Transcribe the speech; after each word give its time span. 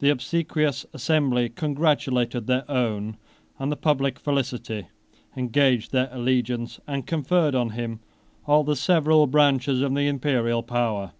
The 0.00 0.10
obsequious 0.10 0.84
assembly 0.92 1.48
congratulated 1.48 2.46
their 2.46 2.70
own 2.70 3.16
and 3.58 3.72
the 3.72 3.76
public 3.78 4.18
felicity; 4.18 4.88
engaged 5.38 5.90
their 5.90 6.10
allegiance, 6.12 6.80
and 6.86 7.06
conferred 7.06 7.54
on 7.54 7.70
him 7.70 8.00
all 8.44 8.62
the 8.62 8.76
several 8.76 9.26
branches 9.26 9.80
of 9.80 9.94
the 9.94 10.06
Imperial 10.06 10.62
power. 10.62 11.12